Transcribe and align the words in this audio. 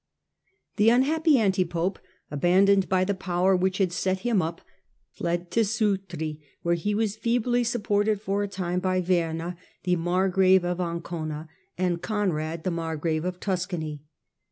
The 0.77 0.89
unhappy 0.89 1.37
anti 1.37 1.63
pope, 1.63 1.99
abandoned 2.31 2.89
by 2.89 3.03
the 3.05 3.13
power 3.13 3.55
which 3.55 3.77
had 3.77 3.91
set 3.91 4.21
him 4.21 4.41
up, 4.41 4.61
fled 5.11 5.51
to 5.51 5.63
Sutri, 5.63 6.39
where 6.63 6.73
he 6.73 6.95
was 6.95 7.15
feebly 7.15 7.63
supported 7.63 8.19
for 8.19 8.41
a 8.41 8.47
time 8.47 8.79
by 8.79 8.99
"Werner, 8.99 9.55
the 9.83 9.97
margrave 9.97 10.63
of 10.65 10.79
Ancona, 10.81 11.49
and 11.77 12.01
Conrad, 12.01 12.65
margrave 12.65 13.25
of 13.25 13.39
Tuscany. 13.39 14.01